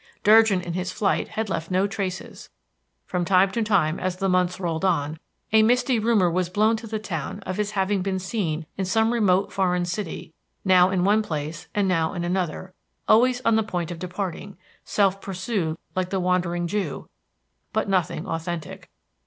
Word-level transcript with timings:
Durgin 0.23 0.61
in 0.61 0.73
his 0.73 0.91
flight 0.91 1.27
had 1.27 1.47
left 1.47 1.69
no 1.69 1.85
traces. 1.85 2.49
From 3.05 3.23
time 3.23 3.51
to 3.51 3.61
time, 3.61 3.99
as 3.99 4.15
the 4.15 4.27
months 4.27 4.59
rolled 4.59 4.83
on, 4.83 5.19
a 5.53 5.61
misty 5.61 5.99
rumor 5.99 6.27
was 6.27 6.49
blown 6.49 6.75
to 6.77 6.87
the 6.87 6.97
town 6.97 7.39
of 7.41 7.57
his 7.57 7.73
having 7.77 8.01
been 8.01 8.17
seen 8.17 8.65
in 8.77 8.85
some 8.85 9.13
remote 9.13 9.53
foreign 9.53 9.85
city, 9.85 10.33
now 10.65 10.89
in 10.89 11.03
one 11.03 11.21
place, 11.21 11.67
and 11.75 11.87
now 11.87 12.15
in 12.15 12.23
another, 12.23 12.73
always 13.07 13.41
on 13.41 13.55
the 13.57 13.61
point 13.61 13.91
of 13.91 13.99
departing, 13.99 14.57
self 14.83 15.21
pursued 15.21 15.77
like 15.95 16.09
the 16.09 16.19
Wandering 16.19 16.65
Jew; 16.65 17.07
but 17.71 17.87
nothing 17.87 18.25
authentic. 18.25 18.89